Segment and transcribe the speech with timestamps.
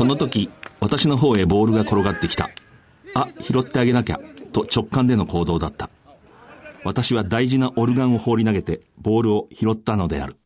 [0.00, 0.48] その時、
[0.80, 2.48] 私の方へボールが転がってきた。
[3.14, 4.18] あ、拾ってあげなきゃ、
[4.50, 5.90] と直感での行動だった。
[6.84, 10.38] 私は大事なオルガンを放り投げて、ボールを拾ったのである。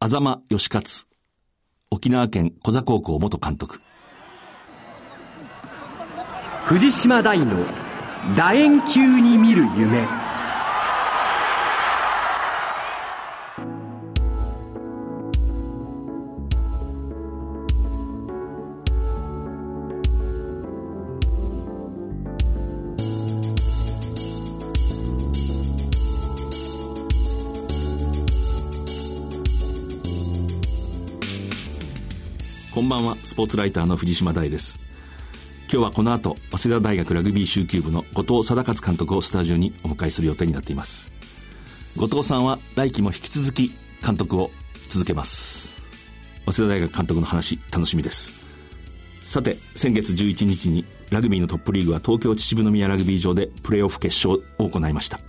[0.00, 1.06] あざま義勝、
[1.92, 3.80] 沖縄県小座高校元監督。
[6.64, 7.64] 藤島大の
[8.34, 10.29] 楕円球に見る夢。
[32.90, 34.80] ばんは、スポーツライターの藤島大です。
[35.72, 41.12] 今日はこの後、早稲田大学ラグビー集球部の後藤貞勝監督をスタジオにお迎えする予定になっています。
[41.96, 43.70] 後藤さんは来季も引き続き
[44.04, 44.50] 監督を
[44.88, 45.80] 続けます。
[46.46, 48.34] 早稲田大学監督の話、楽しみです。
[49.22, 55.20] さて、先月11日にラグビーのトップリーグは東京秩父宮ラグビー場でプレーオフ決勝を行いました。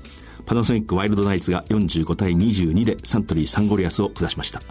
[0.47, 4.63] パナソニックワイルドナイツが45対22でサントリーサンゴリアスを下しました。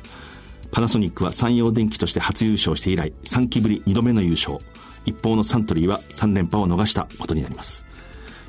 [0.70, 4.58] パナソニックは山陽電機として初優勝して以来3期ぶり2度目の優勝。
[5.06, 7.84] 一方のサントリーは3連覇を逃したことになります。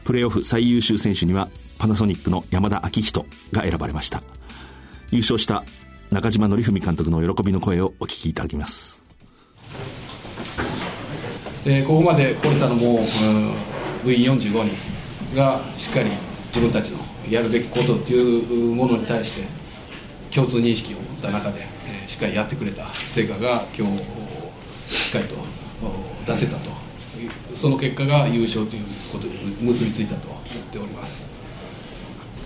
[0.03, 1.49] プレーオフ最優秀選手には
[1.79, 4.21] パナソニックの山田昭人が選ばれました。
[5.11, 5.63] 優勝した
[6.11, 9.01] 中島紀文監督の喜びの声をお聞きいただきます。
[11.63, 13.53] でここまで来れたのも、うん、
[14.03, 16.09] 部員45人がしっかり
[16.47, 16.97] 自分たちの
[17.29, 19.45] やるべきことっていうものに対して
[20.33, 21.67] 共通認識を持った中で
[22.11, 23.99] しっかりやってくれた成果が今日
[24.93, 25.35] しっかりと
[26.27, 26.69] 出せたと。
[27.55, 31.25] その結果が優勝ということに結びついたと思っております。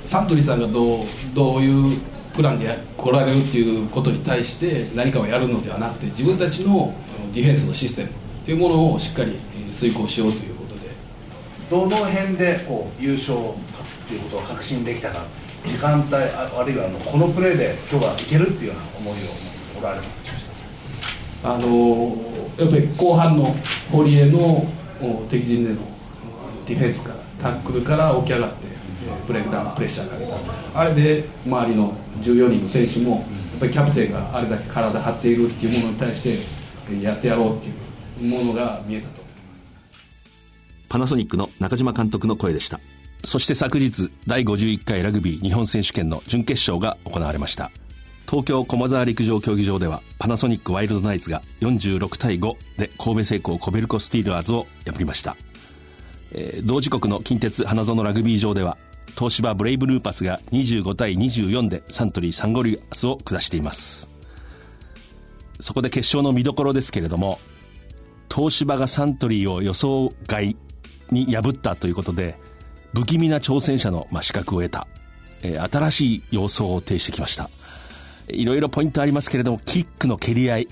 [0.06, 1.98] サントリーさんがどうどういう
[2.36, 6.94] プランで来られるっていうことに対して何かをやるのではなくて自分たちの
[7.34, 8.10] ディフェンスのシステム
[8.46, 9.40] というものをしっかり
[9.74, 10.82] 遂行しようということで。
[11.72, 15.26] どの辺でこう優勝っていうことを確信できたか
[15.66, 20.04] 時間帯あるいはあのこのプレーで今日はいけるっていうような思いをおられる
[21.44, 22.18] あの
[22.58, 23.56] やっぱり後半の
[23.92, 24.66] 堀江の
[25.30, 25.78] 敵陣での
[26.66, 28.76] ディフェンスからタックルから起き上がって
[29.28, 30.80] ブレイクダウンプレッシャーかけた。
[30.80, 36.40] あれで周りの14人の選手もやっぱりキャプテンがあれだけ体張っているっていうものに対して
[37.02, 39.24] やってやろうっていうものが見えたと
[40.90, 42.80] パナソニックの中島監督の声でした
[43.26, 47.72] そして昨日第51回ラグビー日本選手権の準決勝が行われました。
[48.28, 55.38] 東京駒沢陸上競技場ではパナソニックワイルドナイツが46対5で神戸製鋼コベルコスティーラーズを破りました、
[56.32, 58.78] えー、同時刻の近鉄花園ラグビー場では
[59.16, 64.10] 東芝ブレイブルーパスが25対24でサントリーサンゴリアスを下しています。
[65.60, 67.40] そこで決勝の見どころですけれども
[68.34, 70.58] 東芝がサントリーを予想外
[71.12, 72.38] に破ったということで
[72.96, 74.88] 不気味な挑戦者の、ま、資格を得た、
[75.44, 77.50] えー、新しい様相を呈してきました
[78.30, 80.68] いろいろポイントありますけれども、キックの蹴り合い、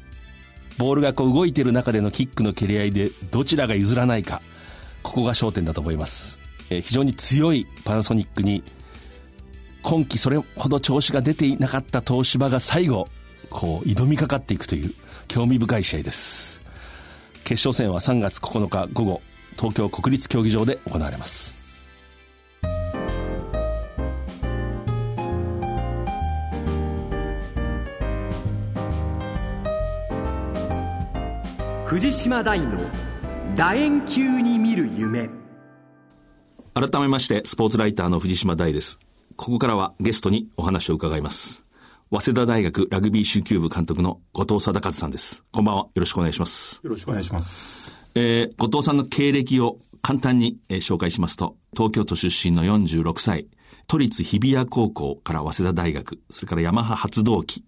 [0.77, 4.41] ボールがこう動いている中でのキックの蹴り合いで、どちらが譲らないか、
[5.03, 6.39] ここが焦点だと思います。
[6.71, 8.63] えー、非常に強いパナソニックに、
[9.83, 13.07] 今季それほど調子が出ていなかった東芝が最後、
[13.49, 14.93] こう、挑みかかっていくという、
[15.27, 16.59] 興味深い試合です。
[17.43, 19.21] 決勝戦は3月9日午後、
[19.57, 21.62] 東京国立競技場で行われます。
[31.93, 32.79] 藤島大の
[33.55, 35.29] 楕円球に見る夢。
[36.73, 38.97] 改めましてスポーツライターの藤島大です。
[39.35, 41.63] ここからはゲストにお話を伺います。
[42.09, 45.43] 早稲田大学ラグビー集球部監督の後藤貞和さんです。
[45.51, 45.81] こんばんは。
[45.83, 46.81] よろしくお願いします。
[46.83, 47.95] よろしくお願いします。
[48.15, 53.45] えー、後藤さんの経歴を簡単に、えー、紹介しますと東京都出身の46歳
[53.85, 57.63] 都立日比谷高校から早稲田大学それからヤマハ発動機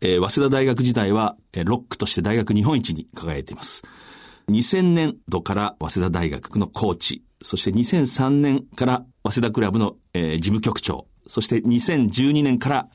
[0.00, 3.82] えー、早稲田大学時代は、えー、ロックとして大学日本一に輝いています。
[4.48, 12.88] 2000年度から早稲田大学のコーチ、そして2003年から早稲田クラブの、えー、事務局長、そして2012年から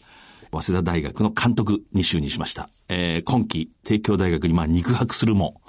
[0.51, 2.69] 早稲田大学の監督に就任しました。
[2.89, 5.61] えー、今季、帝京大学にまあ肉薄するも、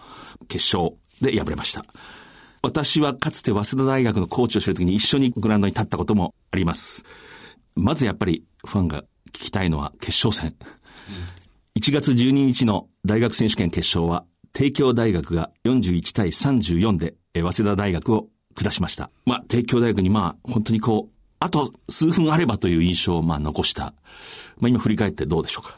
[0.48, 1.84] 決勝で敗れました。
[2.62, 7.04] 私はかつて早稲田大学のコーチをしている時に一緒にグラウンドに立ったこともあります。
[7.74, 9.02] まずやっぱりファンが
[9.32, 10.56] 聞きたいのは決勝戦。
[11.76, 19.10] 1月12日の大学選手権決勝は、帝京大学が41対34で、早稲田大学を下しました。
[19.26, 23.92] まあ、帝京大学にまあ、本当にこう、あと数分あればという印象をまあ残した。
[24.58, 25.76] まあ今振り返ってどうでしょうか？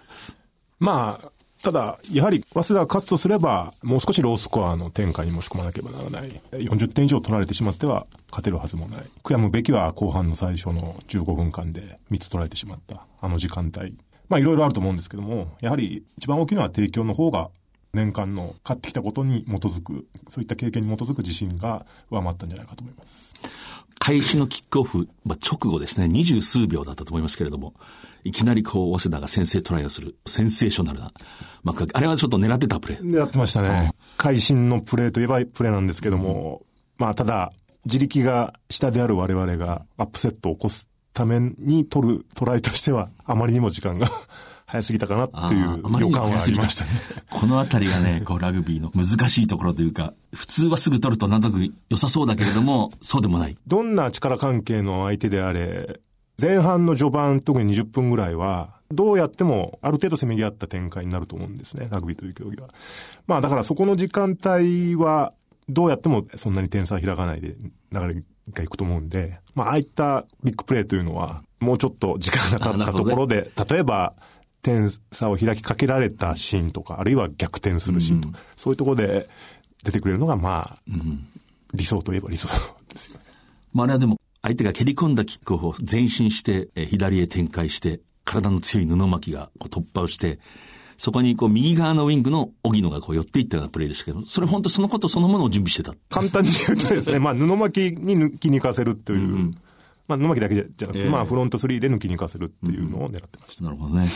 [0.79, 1.33] まあ、
[1.63, 6.41] ただ、やはり、早稲田が勝つとすれば、もう少しロースコアの展開に持ち込まなければならない。
[6.53, 9.07] 40点以上取られてしまっては、勝てるはずもない。
[9.25, 13.07] 悔やむべきは後半の最初の15分間で3つ取られてしまった。
[13.21, 13.97] あの時間帯。
[14.29, 17.51] まあ、いろいろあると思うんですけども、やはり一番大きいのは提供の方が
[17.93, 23.35] 年間の勝ってきたことに基づく、そういった経験に基づく自信が上回ったんじゃないかと思います。
[23.99, 27.75] 開始のキックオフ、まあ、直後ですね、二十数秒だったと思いますけれども、
[28.25, 31.13] いきなりこう、早稲田が先制トライをする、センセーショナルな、
[31.63, 33.01] まあ、あれはちょっと狙ってたプレー。
[33.01, 33.93] 狙ってましたね。
[34.17, 36.63] 会心のプレーといえばプレーなんですけども、
[36.99, 37.53] うん、まあ、ただ、
[37.85, 44.07] 自力が下である我々がアップセットを起こすために取るトライとしては、あまりにも時間が
[44.67, 46.91] 早すぎたかなっていう予感はありましたね。
[47.31, 53.57] このあたりがね、こうラグビーの難しいところというか、普通はすぐ取るとなんとなく良さそうだけれども、そうでもない。
[53.67, 56.01] どんな力関係の相手であれ、
[56.39, 62.69] 前半の序盤、特に20分ぐらいは、どうやってもある程度せめぎ合った展開になると思うんですね、ラグビーという競技は。
[63.27, 65.33] まあだからそこの時間帯は、
[65.69, 67.57] どうやってもそんなに点差開かないで
[67.91, 68.23] 流れ
[68.53, 74.15] がいくと思うんで、まあああいったビッグプレーというのは、もうちょっと時間が経ったところで、ね、例えば、
[74.63, 79.29] 点差を開きかけられたシーンとか、あるいは逆転するシーンとか、うん、そういうところで
[79.85, 81.29] 出てくれるのが、まあ、うん、
[81.73, 82.49] 理想といえば理想
[82.89, 83.25] ですよね。
[83.73, 90.41] まあ、あれはでも、相手が蹴り込んだキックを前進して、え左へ展開して、体の強い布巻がこう突破をして、
[90.97, 95.95] そこにこう右側のウィングの荻野がこう寄っていったようなプレーでしたけど、それ本当そのことそのものを準備してた。
[96.11, 99.55] 簡単に言うとですね、 まあ布巻に抜きに行かせるという、うん、
[100.09, 103.65] まあ布巻だけじゃなくて、えー、まあフロント3で抜きに行かせるっていうのを狙ってました。
[103.65, 104.11] うん、なるほどね。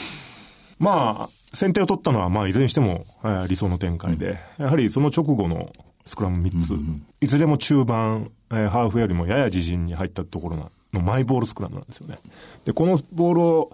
[0.78, 5.70] まあ、先手を取ったのは、まあ、いずれにしても、えー、理想の展開で、やはりその直後の
[6.06, 6.74] スクラム3つ、
[7.20, 12.18] いずれも中盤、えー、ハーフよりもやや自陣に入ったところのマイボールスクラムなんですよね。
[12.64, 13.72] で、このボールを、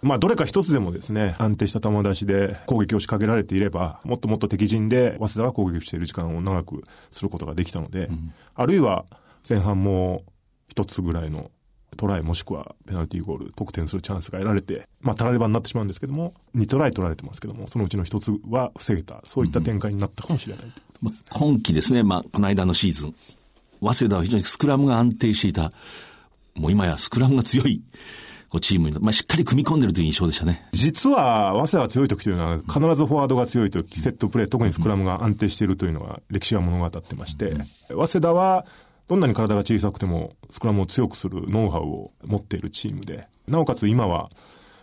[0.00, 9.06] まあ、どれか一つでもですね、安定した球出しで攻撃を仕掛けられていれば、もっともっと敵陣で、早稲田が攻撃している時間を長くすることができたので、うん、あるいは
[9.48, 10.22] 前半も
[10.68, 11.50] 一つぐらいの
[11.96, 20.72] トライもしくはペナルティーゴール、得点するチャンスが得られて、まあ、たらればになってしまうんですけども、2トライ取られてますけども、そのうちの1つは防げた、そういった展開になったかもしれない、ね。
[21.02, 23.14] うん、今季ですね、まあ、この間のシーズン、
[23.80, 25.72] 早稲田は非常にスクラムが安定していた、
[26.54, 27.82] もう今やスクラムが強い、
[28.50, 30.66] こうチームに、まあ、しっかり組み込んでるという印象でしたね。
[30.72, 37.54] 実は、早稲田が強い時というのは、必ずフォワードが強い時、セットプレー、特にスクラムが安定しているというのは、歴史が物語ってまして、
[37.88, 38.64] 早稲田は、
[39.06, 44.30] どんなに体が小さくても、スクラムを強くするノウハウを持っているチームで、なおかつ今は、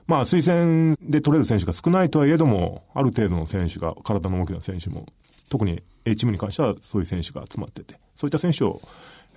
[0.08, 5.08] まあ、推薦で取れる選手が少ないとはいえども、ある程度の選手が、体の大きな選手も、
[5.50, 8.82] 特に A チームに関してはそういう選手が集まってて、そういった選手を、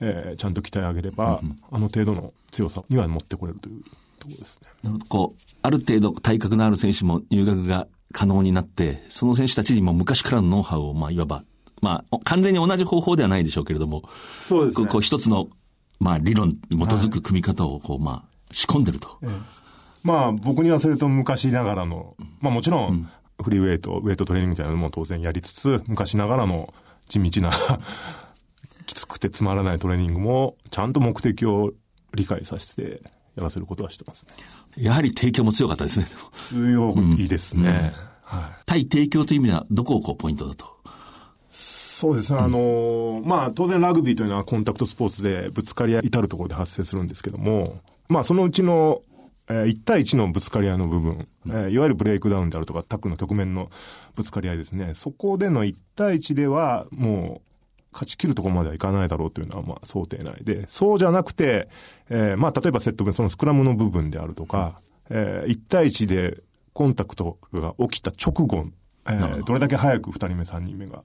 [0.00, 3.82] えー、ちゃんと鍛え上げれば、うんうん、あの程度の強さには持ってこれるという。
[3.82, 4.90] ところですね。
[5.08, 11.44] こう、ある程度体格のある選手も入学が可能になって、その選手たちにも昔からのノウハウを、まあ、いわば
[11.80, 14.02] まあ、完全に同じ方法ではないでしょうけれども、
[14.40, 14.86] そうですね。
[14.86, 15.48] こう一つの、
[16.00, 19.18] まあ、理論に基づく組み方を、こう、まあ、仕込んでると。
[19.22, 19.30] ええ、
[20.02, 23.10] まあ、僕に言わせると昔ながらの、まあもちろん、
[23.42, 26.72] フリーウェイト、ウェイトトレーニングみたいなのも当然やりつつ、昔ながらの
[27.08, 27.52] 地道な
[28.86, 31.72] きつくてつまらないトレーニングも、ちゃんと目的を
[32.14, 33.02] 理解させて
[33.38, 34.34] やらせることはしてますね。
[34.76, 36.06] やはり提供も強かったですね。
[36.32, 37.62] 強いですね。
[37.62, 40.78] うんうん、はい、対提供という意味では、どこをこうポイントだと？
[41.98, 42.38] そうですね。
[42.38, 49.02] あの、まあ、当然ラグビーというのはコンタクトスポーツでぶつかり合い至るところで発生するんですけども、まあ、そのうちの、
[49.48, 53.70] えー、1対1のぶつかり合いの部分、えー、いわゆるブレイクダウンであるとか、タックの局面の
[54.14, 54.92] ぶつかり合いですね。
[54.94, 57.47] そこでの1対1では、もう、
[57.98, 61.68] 勝ち切るところまではいかないだろうというのは、まあ、想定内で、そうじゃなくて、
[62.08, 66.40] えー、まあ、例えばセット分、そのスクラムの部分であるとか、えー、1対1で
[66.74, 68.66] コンタクトが起きた直後、
[69.08, 71.02] えー、どれだけ早く2人目、3人目が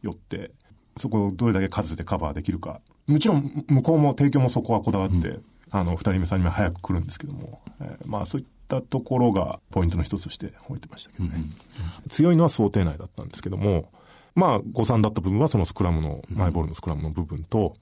[0.00, 0.52] よって、
[0.96, 2.80] そこをどれだけ数でカバーできるか。
[3.06, 11.32] もちろん、向こうも提供もそこはこだわって、うん、あの、二人目、三人目早く来るんですけども、えー、まあそういったところがポイントの一つとして置いてましたけどね。
[11.36, 13.90] うん、強いのは想定内だったんですけども、
[14.34, 17.74] まあ誤算だった部分はそのスクラムの、マイボールのスクラムの部分と、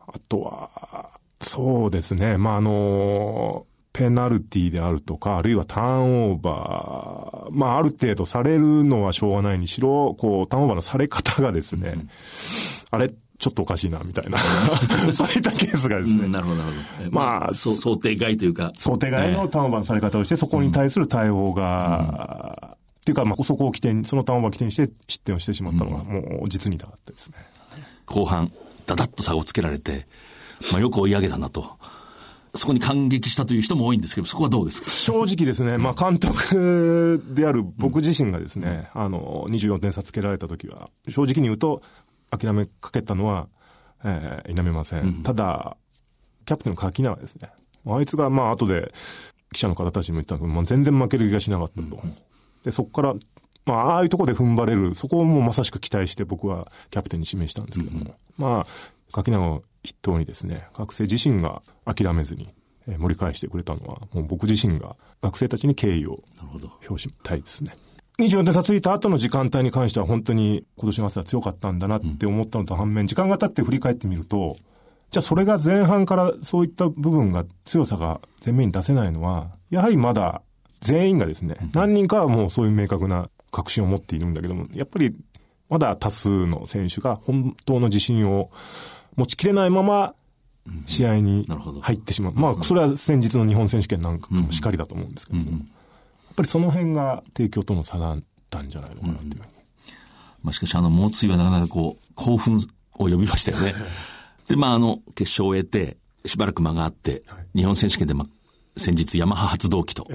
[0.00, 1.10] あとは、
[1.40, 12.08] そうですね、まああのペナルティであるとか、あるいはターンオーバー、まあある程度されるのはしょうがないにしろ、こう、ターンオーバーのされ方がですね、うん、
[12.90, 13.10] あれ、
[13.40, 14.38] ちょっとおかしいな、みたいな
[15.12, 16.26] そういったケースがですね。
[16.26, 17.10] うん、なるほど、なるほど。
[17.10, 18.72] まあ、想定外というか。
[18.76, 22.79] 想定外のターンオーバーのされ方をして、そこに対する対応が、うん、
[23.10, 27.36] いうか、まあ、そこを起点、そのターンオーバーを起点して失点をしてしまったのが、もう実に痛かったですね。
[28.06, 28.52] 後半、
[28.86, 30.06] だだっと差をつけられて、
[30.72, 31.78] まあ、よく追い上げたなと。
[32.54, 34.90] そこに感激したという人も多いんですけど、そこはどうですか？
[34.90, 41.80] 正直ですね、まあ監督である僕自身がですね、あの、24点差つけられた時は、正直に言うと、
[42.30, 43.46] 諦めかけたのは、
[44.04, 45.22] えー、否めません。
[45.22, 45.76] ただ、
[46.44, 47.50] キャプテンの柿永ですね。
[47.86, 48.92] あいつが、まあ後で、
[49.52, 52.02] 記者の方たちにも言ったんですけど、まあ、全然負ける気がしなかったと。
[52.64, 53.14] で、そこから、
[53.66, 58.66] まあ、ああいうところで踏ん張れる、そこをもうまさしく期待して僕はキャプテンに指名したんですけども、まあ、
[59.12, 62.48] 柿永を筆頭にですね、学生自身が諦めずに、
[62.88, 66.22] えー盛り返してくれたのは、もう僕自身が学生たちに敬意を
[66.88, 67.76] 表したいですね。
[68.18, 74.56] 24点差ついた後の時間帯に関しては本当に今年の夏は強かったんだなって思ったのと反面、時間が経って振り返ってみると、
[75.10, 80.42] じゃあそれが前半からそういった部分が強さが前面に出せないのは、やはりまだ
[80.80, 85.14] 全員がですね、何人かはもうそういう明確な確信を持っているんだけども、やっぱり
[85.68, 88.50] まだ多数の選手が本当の自信を
[89.16, 90.14] 持ちきれないまま
[90.86, 91.46] 試合に
[91.82, 92.32] 入ってしまう。
[92.34, 95.60] まあそれは先日の日本選手権なんかもしっかりだと思うんですけども、やっ
[96.36, 99.42] ぱりその辺が帝京との差だったんじゃないのかなっていう。
[100.42, 103.74] まあ、しかし、あの、猛追はなかなかこう、興奮を呼びましたよね。
[104.48, 107.22] で、まあ、あの、決勝を終えて、しばらく間があって、
[107.54, 108.28] 日本選手権で、まあ、
[108.76, 110.06] 先日、ヤマハ発動機と、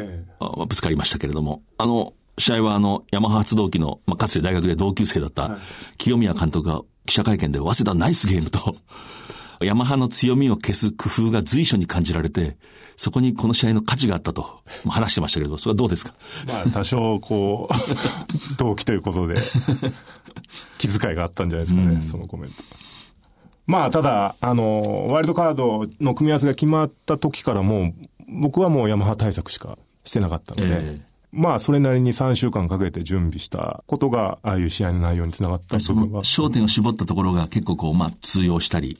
[0.67, 5.57] ぶつかりましたけれども、あの、試合はあの、ヤマハ発動機の、まあ、かつて大学で同級生だった、
[5.97, 8.75] 清宮監督が記者会見で、早稲田ナイスゲームと、
[9.63, 12.57] ヤマハの強みを消す工夫が随所に感じられて、
[12.97, 14.41] そこにこの試合の価値があったと、
[14.83, 16.13] まあ話してましたけど、それはどうですか？
[16.47, 17.73] まあ多少こう、
[18.57, 19.37] 同期ということで、
[20.77, 22.55] 気遣いがあったんじゃないですかね、そのコメント。
[23.67, 27.93] まあただ、あの、ワイルドカードの組み合わせが決まった時からもう、
[28.27, 31.01] 僕はもうヤマハ対策しかしてなかったので、ええ。
[31.31, 36.23] まあそれなりに3週間かけて準備したことが、ああいう試合の内容につながった部分は。
[36.23, 38.97] 焦点を絞ったところが結構こう、まあ、通用したり、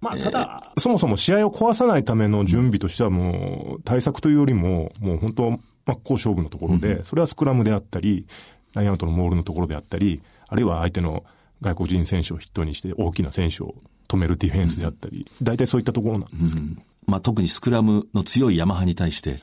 [0.00, 5.50] まあ、ただ、そもそも試合を壊さないための準備としてはもう、対策というよりも、もう本当、
[5.86, 8.26] 真っ向勝負のところで、それはスクラムであったり、
[8.74, 11.24] ラインアウトのモールのところであったり、あるいは相手の
[11.60, 13.74] 外国人選手を筆頭にして大きな選手を
[14.08, 16.66] 止めるディフェンスであったり、大体そういったところなんですけど、
[17.06, 19.38] まあ、特にスクラムの強いヤマハに対して、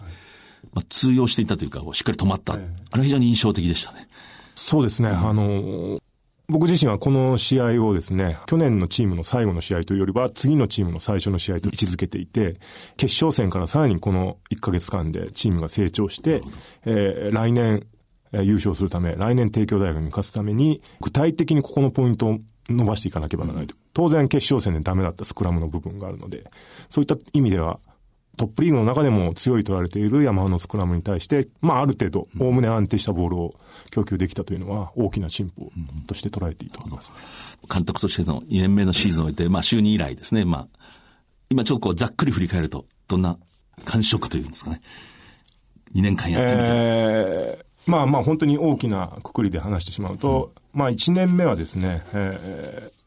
[0.73, 2.53] まあ、通用していたというか、しっかり止まった。
[2.53, 2.63] あれ
[2.99, 4.07] は非常に印象的でしたね。
[4.55, 5.99] そうですね、あの、
[6.51, 12.57] 僕自身はこの試合をですね、去年のチームの最後の試合というよりは、次のチームの最初の試合と位置づけていて、
[12.97, 16.43] 決勝戦からさらにこの1ヶ月間でチームが成長して、
[16.85, 17.85] えー来年、
[18.33, 22.39] えー優勝するため、来年帝京大学に勝つために、具体的にここのポイントを
[22.69, 23.75] 伸ばしていかなければならないと。
[23.93, 26.49] 当然決勝戦でダメだったスクラムの部分があるので、
[26.89, 27.79] そういった意味では、
[28.37, 33.51] トップリーグの中でも強いと言われている山のスクラムに対して、まあある程度、おおむね安定したボールを
[33.91, 35.71] 供給できたというのは大きな進歩
[36.07, 37.17] として捉えていいと思いますね。
[37.71, 40.67] 監督としての2年目のシーズンを終えて、まあ、就任以来ですね、まあ、
[41.49, 43.37] 今ちょっとこう、ざっくり振り返ると、どんな
[43.83, 44.81] 感触というんですかね。
[45.93, 46.67] 2年間やってみて。
[46.67, 53.00] えーまあまあ本当に大きなくくりで話してしまうと、まあ1年目はですね、えー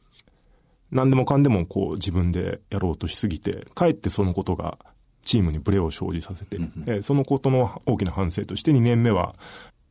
[0.95, 4.79] 何でもかんでもこう自分でやろうとしすぎて、かえってそのことが
[5.23, 9.35] チームにブレを生じさせて、えーそのことの大きな反省として2年目は、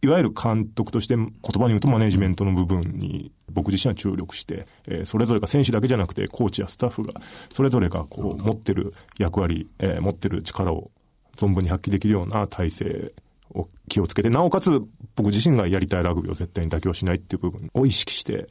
[0.02, 7.14] いわゆる監督として言葉に言うとマネジメントの部分に僕自身は注力して、えーそれぞれが選手だけじゃなくてコーチやスタッフが
[7.52, 10.90] それぞれがこう持ってる役割、えー持ってる力を
[11.36, 13.14] 存分に発揮できるような体制
[13.54, 14.82] を気をつけて、なおかつ
[15.16, 18.48] 僕自身がやりたいラグビーを絶対に妥協しないっていう部分を意識して、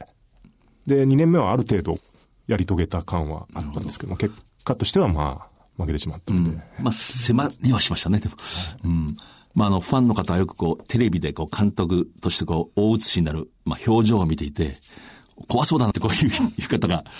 [0.85, 1.97] で、2年目はある程度
[2.47, 4.33] やり遂げた感はあったんですけども、結
[4.63, 8.35] 果としてはまあ、負けてしまったので、まあ、迫りはしましたね、でも。
[8.85, 9.17] うん。
[9.55, 14.75] まあ、あの、ファンの方はよくこう、テレビでこう、監督としてこう、大写しになる、まあ、表情を見ていて、
[15.47, 17.03] 怖そうだなってこういう言い方が、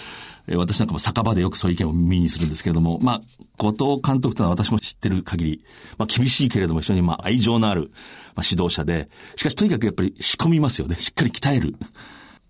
[0.45, 3.21] えー私なんかも酒場でよくそういう意見を耳にするんですけれども、まあ、
[3.57, 5.65] 後藤監督というのは私も知ってる限り、
[5.97, 7.91] まあ、厳しいけれども非常にまあ、愛情のある、
[8.35, 10.97] まあ、指導者で、しかしとにかくやっぱり仕込みますよね。
[10.97, 11.77] しっかり鍛える。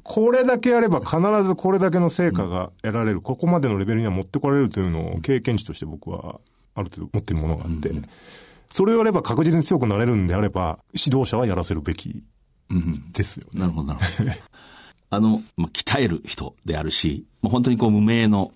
[0.04, 6.40] これだけやれば必ずこれだけの成果が得られる、ここまでのレベルには持ってこられるというのを経験値として僕は
[6.76, 7.92] ある程度持っているものがあって、
[8.70, 12.24] それをやれば確実に強くなれるんであれば、指導者はやらせるべき
[13.14, 13.62] ですよね。
[13.62, 14.32] なるほど、なるほど。
[15.10, 18.52] あの、まあ、鍛える人であるし、もう本当にこう無名の、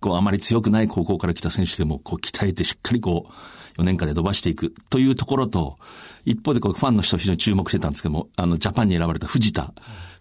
[0.00, 5.78] こうあまり強くない高校から来た選手でも、こう鍛えてしっかりこう、4年間で伸ばしていくというところと、
[6.26, 9.72] 一方でこうファンの人非常に注目してたんですけども、あの、ジャパンに選ばれた藤田、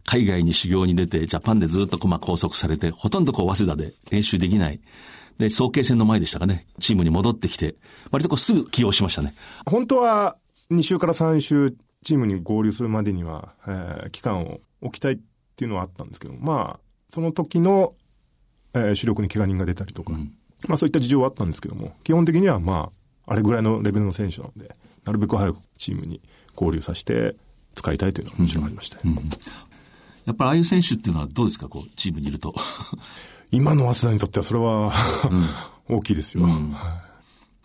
[0.10, 4.80] 海外に修行に出て、ジャパンでずっとまあ拘束されて、ほとんどこう早稲田で練習できない。
[5.38, 7.76] で、早慶戦の前でしたかね、チームに戻ってきて、
[8.10, 9.36] 割とこうすぐ起用しましたね。
[9.68, 10.36] 本当は
[10.72, 15.20] 2週から3週チームに合流するまでには、えー期間を置きたいっ
[15.56, 17.94] ていうのはあったんですけど、まあ、その時の、
[18.74, 20.14] えー主力に怪我人が出たりとか、
[20.68, 22.90] まあそういった事情はあったんですけども、基本的にはま
[23.28, 24.74] あ、あれぐらいのレベルの選手なので、
[25.06, 26.20] なるべく早くチームに
[26.56, 27.36] 合流させて
[27.76, 29.14] 使いたいというのはもちろんありました、ね
[30.30, 32.54] やっぱりああいう選手っていうのはどうですか、こう、チームにいると。
[33.52, 34.94] 今の早稲田にとってはそれは、
[35.90, 36.48] 大きいですよ、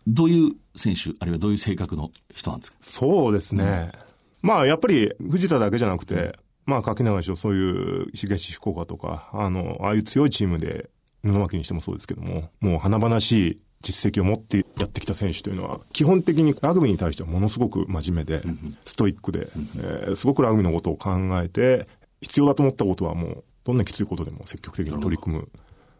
[0.06, 2.78] どういう選手、あるいはどういう性格の人なんですか？
[2.80, 3.92] そうですね。
[4.40, 10.88] まあやっぱり藤田だけじゃなくて、まあ柿永氏そういう東福岡とか、あの、ああいう強いチームで、
[11.22, 18.42] 布巻にしてもそうですけども、もう華々しい実績を持ってやってきた選手というのは、基本的にラグビーに対してはものすごく真面目で、
[18.86, 21.10] ストイックで、えーすごくラグビーのことを考
[21.42, 21.86] えて、
[22.24, 25.48] 必要だと思ったことはもう、どんなきついことでも積極的に取り組む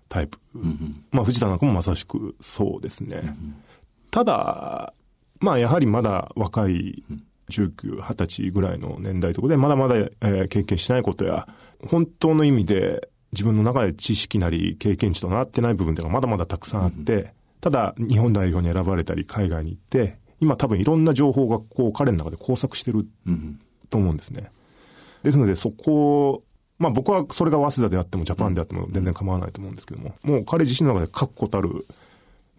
[0.09, 0.39] タイプ。
[1.11, 3.23] まあ藤田なんかもまさしくそうですね。
[4.11, 4.93] ただ、
[5.41, 7.03] まあやはりまだ若い
[7.51, 11.47] 19、20歳ぐらいの年代とかで、まだまだ、えー経験しないことや、
[11.87, 23.07] 本当の意味で自分の中で知識なり経験値となってない部分っていうのがまだまだたくさんあって、ただ日本代表に選ばれたり海外に行って、今多分いろんな情報がこう彼の中で交錯してる
[23.91, 24.51] と思うんですね。
[25.25, 26.43] ですのでそこを、
[26.79, 31.87] まあ僕はそれが早稲田であってもジャパンであっても全然構わないと思うんですけども、もう彼自身の中で確固たる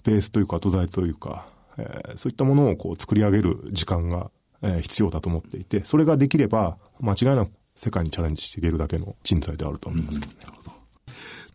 [0.03, 1.45] ベースというか土台というか、
[1.77, 4.29] えーそういったものをこう作り上げる時間が、
[4.62, 10.39] えー必要だと思っていて、それができれば間違いなく世界にチャレンジしていけるだけの人材であると思いますけどね。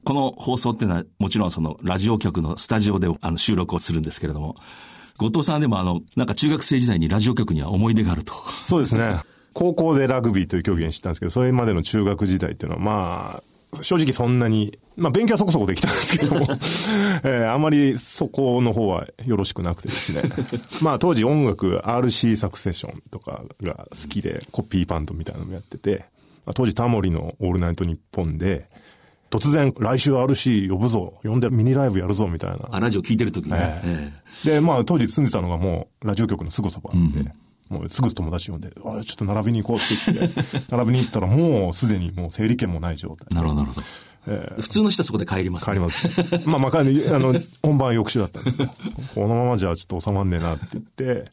[0.03, 4.57] この放送っていうのは、もちろんそのラジオ局のスタジオであの収録をするんですけれども、
[5.19, 8.33] 後藤さんでもあの、なんか中学生時代にラジオ局には思い出があると。
[8.65, 9.21] そうですね。
[9.53, 13.43] 高校でラグビーという競技に知ったんですけど、それまでの中学時代っていうのは、ま
[13.73, 16.47] あ、正直そんなに、まあ勉強はそこそこできたんですけども、
[17.25, 20.23] えーあまりそこの方はよろしくなくてですね。
[20.83, 26.05] まあ当時音楽 RC サクセションとかが好きで、コピーバンドみたいなのもやってて、
[26.47, 28.67] まあ当時タモリのオールナイトニッポンで、
[29.31, 32.69] 突然来週 RC 呼ぶぞ、呼んでミニライブやるぞみたいな。
[32.73, 33.81] あラジオ聞いてる時にね。
[33.85, 34.13] え
[34.45, 37.33] えで、まあ当時住んでたのがもうラジオ局のすぐそばなんで、
[37.71, 43.29] もうすぐ友達呼んで、あちょっと並びに行こうって言って、並びに行ったらもうすでにもう整理券もない状態。
[43.31, 43.87] えなるほど、なるほど。
[44.61, 46.07] 普通の人はそこで帰ります、帰ります。
[46.47, 48.73] まあまあ、あの、本番翌週だったんですけど、
[49.15, 51.31] このままじゃちょっと収まんねえなって言って、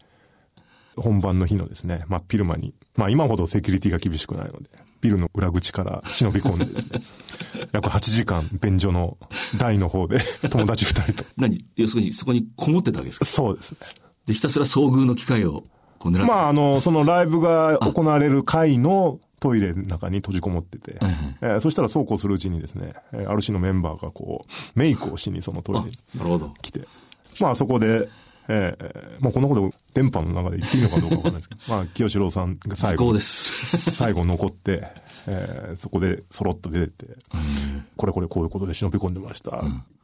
[0.95, 4.69] 本番の日のですね、真っ昼間に、まあ今ほどセキュリティが厳しくないので、
[5.01, 7.01] ビルの裏口から忍び込んでですね、
[7.73, 9.17] 約8時間便所の
[9.59, 10.17] 台の方で
[10.49, 11.25] 友達2人と。
[11.35, 11.65] 何？
[11.75, 13.25] 要するにそこにこもってたわけですか？
[13.25, 13.79] そうですね。
[14.25, 15.65] で、ひたすら遭遇の機会を
[15.99, 16.27] こう狙って。
[16.27, 20.97] まあ、あの、そのライブが行われる会のトイレの中に閉じこもってて、
[21.41, 26.51] えーそしたらそうこうするうちにですね、えーある種のメンバーがこう、メイクをしにそのトイレになるほど。
[26.61, 26.81] 来て、
[27.39, 28.09] まあそこで、
[28.47, 33.19] えーまあこんなこと電波の中で言っていいのかどうかわかんないですけど、 まあ清志郎さんが最後。
[33.21, 34.87] 最後残って、
[35.27, 37.13] えーそこでそろっと出てて、
[37.95, 39.51] これこれこういうことで忍び込んでました。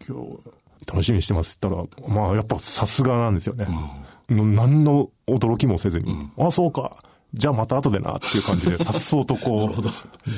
[0.07, 0.37] 今日、
[0.85, 3.65] 楽しみにしてますって言ったら、まあやっぱさすがなんですよね。
[3.65, 3.89] の
[4.33, 6.97] 何の驚きもせずに、あ、そうか。
[7.33, 9.81] じゃあまた後でなっていう感じで、 さっそうとこう、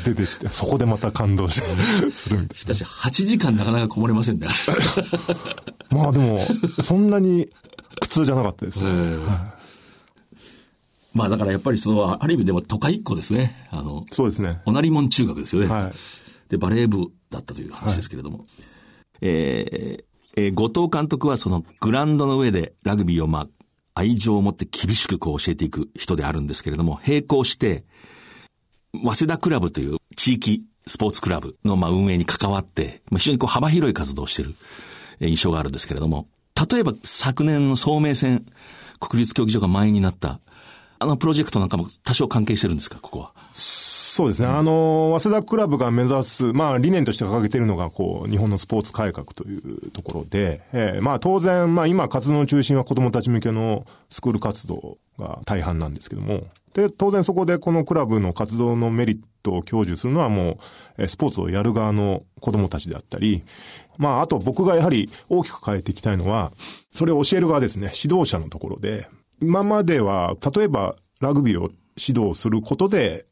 [0.06, 4.48] 出てきて、そこでまた感動して、するみたいしかし、8時間なかなかこもれませんね。
[4.48, 4.54] な。
[5.98, 6.40] まあでも、
[6.84, 7.50] そんなに
[8.00, 8.90] 苦痛じゃなかったですね。
[11.14, 13.68] まあだからやっぱりその、ある意味でも都会っ子ですね。
[13.72, 14.62] あの、そうですね。
[14.66, 15.68] おなりもん中学ですよね。
[15.68, 15.92] はい
[16.50, 18.46] で、バレー部だったという話ですけれども。
[19.22, 20.04] えー
[20.38, 23.48] えー後藤監督はそのグラウンドの上でラグビーをまあ、
[23.96, 27.86] 愛情を持って厳しくこう教えていく人であるんですけれども、並行して、
[28.94, 34.56] 早稲田クラブという地域スポーツクラブのまあ運営に関わって、まあ非常にこう幅広い活動をしている
[35.22, 36.28] 印象があるんですけれども、
[36.70, 38.46] 例えば昨年の総明戦、
[39.00, 40.40] 国立競技場が前になった、
[41.00, 43.34] あのプロジェクトなんかも多少関係してるんですか、ここは？
[44.16, 44.48] そうですね。
[44.48, 60.58] あの、早稲田クラブが目指す、まあ理念として掲げているのが、こう、日本のスポーツ改革というところで、えーまあ当然、まあ今活動の中心は子供たち向けのスクール活動が大半なんですけども、で、当然そこでこのクラブの活動のメリットを享受するのはもう、
[61.00, 63.44] えースポーツをやる側の子供たちであったり、
[63.98, 66.54] まああと僕がやはり大きく変えていきたいのは、
[66.90, 69.10] それを教える側ですね、指導者のところで、
[69.42, 73.26] 今までは、例えばラグビーを指導することで、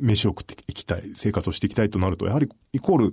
[0.00, 3.12] 飯を食っていきたい、生活をしていきたいとなると、やはりイコール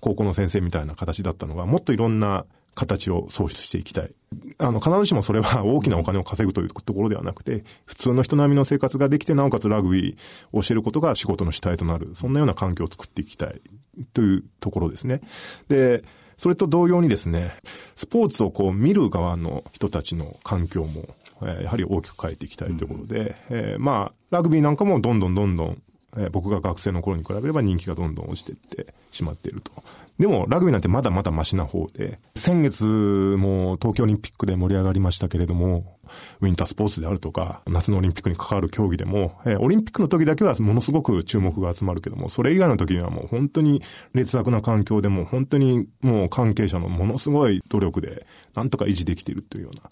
[0.00, 4.14] 高校の先生みたいな形だったのが、もっといろんな形を創出していきたい。
[4.58, 10.16] あの、必ずしもそれは大きなお金を稼ぐというところではなくて、普通の人並みの生活ができて、なおかつラグビー
[10.52, 13.60] を教えることが仕事の主体となる、そんなような環境を作っていきたい
[14.12, 15.20] というところですね。
[15.68, 16.04] で、
[16.36, 17.54] それと同様にですね、
[17.96, 21.08] スポーツをこう見る側の人たちの環境も、
[21.42, 25.82] えやはり大きく変えていきたいということで、えーまあ、ラグビーなんかもどんどんどんどん、
[26.16, 29.72] え僕が学生の頃に比べれば人気がどんどん落ちていってしまっていると。
[30.18, 35.98] でも、ラグビーなんてまだまだマシな方で、先月も東京オリンピックで盛り上がりましたけれども、
[36.40, 48.24] ウィンタースポーツであるとか、夏のオリンピックに関わる競技でも、えオリンピックの時だけはものすごく注目が集まるけども、それ以外の時にはもう本当に劣悪な環境でも本当にもう関係者のものすごい努力で、
[48.54, 49.90] なんとか維持できているというような、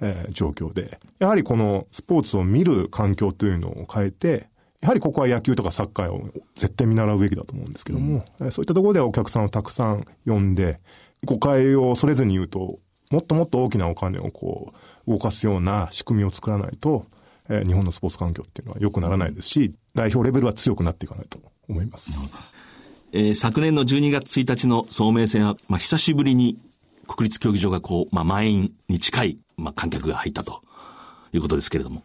[0.00, 4.48] え状況で、やはりこのスポーツを見る環境というのを変えて、
[4.80, 10.78] やはりここは野球とかサッカーを絶対見習うべきだと思うんですけども、えーそういったところでお客さんをたくさん呼んで、
[11.24, 12.78] 誤解を恐れずに言うと、
[13.10, 14.72] もっともっと大きなお金をこ
[15.06, 17.06] う、動かすような仕組みを作らないと、
[17.48, 22.12] えー日本のスポーツ環境っていうのは良くならないですし、代表レベルは強くなっていかないと思います。
[23.12, 26.58] えー昨年の12月1日の総明戦は、まあ、久しぶりに
[27.08, 30.62] 国立競技場がこう、まあ、満員に近い、まあ、観客が入ったと
[31.32, 32.04] いうことですけれども。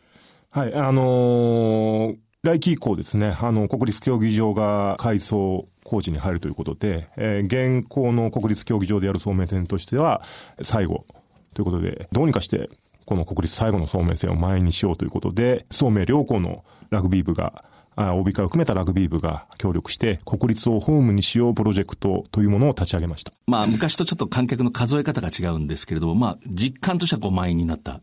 [0.50, 10.22] はい、あのー来期以降ですね、あの、国立競技場が改装工事に入るということで、えー現行の国立競技場でやる総明戦としては、
[10.62, 11.06] 最後
[11.54, 12.70] ということで、どうにかして、
[13.06, 17.64] この国立最後の総明戦を前にしようということで、総明両校のラグビー部が、
[17.96, 23.32] あ OB 会を含めたラグビー部が協力して、国立をホームにしようプロジェクトというものを立ち上げました。
[23.48, 28.02] まあ、昔とちょっと観客の数え方が違うんですけれども、まあ、実感としてはこう満員になった。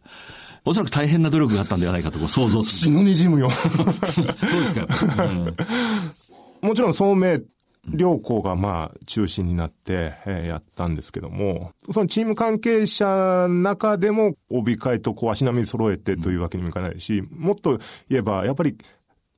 [0.64, 2.92] おそらく大変な努力があったんではないかと想像する。
[2.92, 3.50] 死ぬにじむよ。
[3.50, 5.24] そうですか。
[5.24, 5.56] うん
[6.62, 7.40] もちろん、総明
[7.86, 18.76] 両校がまあ中心になって、えーやったんですけども、そのチーム関係者の中でも、帯会とこう足並み揃えてというわけにもいかないし、もっと言えば、やっぱり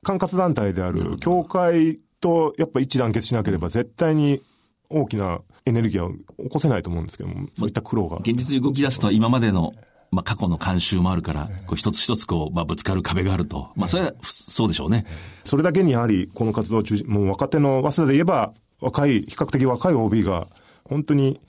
[0.03, 4.41] 管轄団体である協会とやっぱ一致団結しなければ絶対に
[4.89, 8.17] 大きなエネルギーは起こせないと思うんですけども、そういった苦労が。
[8.17, 9.73] 現実に動き出すと今までの、
[10.13, 13.69] まあ、過去の慣習もあるから、こう一つ一つこう、まあ、ぶつかる壁があると。
[13.75, 15.05] まあ、それはそうでしょうね。
[15.43, 20.47] それだけにやはりこの活動を中心、もう若手の早稲田で言えば、若い、比較的若い OB が、
[20.85, 21.39] 本当に、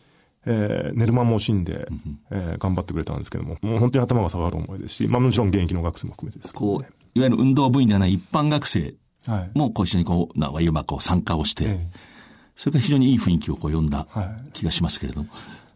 [0.47, 1.89] えー寝る間も惜しんで、
[2.31, 8.95] えー頑張ってくれたんですけども、もう本当に頭が下がる思いですし、まあもちろん現役の学生も含めてですけどこう、いわゆる運動部員ではない一般学生
[9.27, 9.51] はい。
[9.59, 12.15] もこう一緒にこう、ないわばこう参加をして、ええ
[12.57, 15.29] それが非常にいい雰囲気をこう読んだはい気がしますけれども。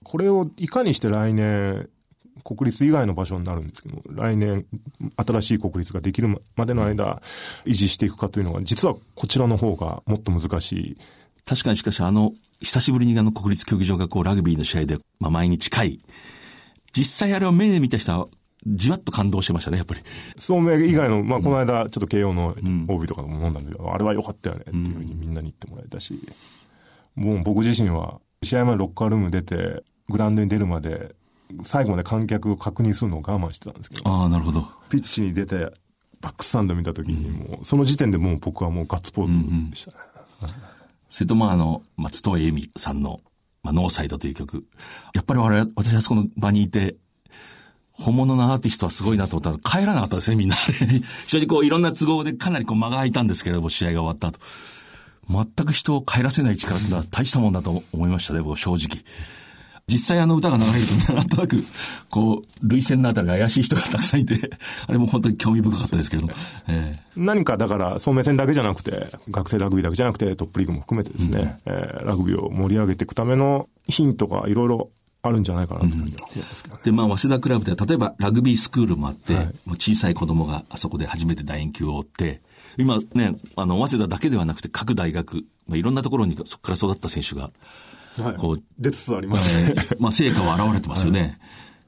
[0.04, 1.88] これをいかにして来年、
[2.56, 4.64] 国立以外の場所になるんですけど、来年、
[5.16, 7.20] 新しい国立ができるまでの間、
[7.66, 10.96] 維持していくかというのが、実はこちらの方がもっと難しい。
[11.44, 16.00] 確かにしかしあの、久しぶりにあの国立競技場がこうラグビーの試合で、まあ前に近い。
[16.96, 18.28] 実際あれを目で見た人は、
[18.66, 20.00] じわっと感動してましたね、やっぱり。
[20.38, 22.56] 聡明以外の、まあ、この間、ちょっと慶応の
[22.88, 26.18] OB とかも飲んだんだけど、あれは良かったよね、っていうふうにみんなに言ってもらえたし、
[27.14, 31.14] もう僕自身は、試合前ロッカールーム出て、グラウンドに出るまで、
[31.62, 34.68] 最後まで観客を確認するのを我慢してたんですけど、ああ、なるほど。
[34.90, 35.70] ピッチに出て、
[36.20, 39.96] バックスタンド見た時にもう、その時点でもう僕はもうガッツポーズでしたね。
[41.10, 43.20] それとまああの、松任谷由実さんの、
[43.62, 44.66] まあ、ノーサイドという曲。
[45.14, 46.96] やっぱり我々、私はそこの場にいて、
[47.92, 50.56] 本物のアーティストはすごいなと思ったら帰らなかったですね、みんな。
[50.56, 54.38] 非常にこういろんな都合でかなりこう間が空いたんですけれども、試合が終わった後。
[55.28, 59.02] 全く人を帰らせない力ってのは大したもんだと思いましたね、僕正直。
[59.88, 61.64] 実際あの歌が流れるとななんとなく、
[62.10, 64.34] こう、類線のあたりが怪しい人がたくさんいて、
[64.86, 66.34] あれも本当に興味深かったですけれども。
[66.68, 67.00] ええ。
[67.16, 74.90] 何かだから、総明戦だけじゃなくて、学生ラグビーだけじゃなくて、トップリーグも含めてですね、えーラグビーを盛り上げていくためのヒントがいろいろ
[75.22, 76.28] あるんじゃないかなというふうには。
[76.30, 76.82] 思いますけどね。
[76.84, 79.44] で、まあ、早稲田クラブでは、例えばラグビースクールもあって、はい。
[79.46, 82.42] もう小さい子供があそこで初めて楕円球を追って、
[82.76, 87.52] 今ね、あの、早稲田だけではなくて各大学、まあ、いろんなところにそこから育った選手が、はい
[88.38, 89.74] こう、出つつありますね。
[89.98, 91.38] まあ、成果は現れてますよね。